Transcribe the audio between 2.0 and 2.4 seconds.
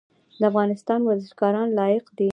دي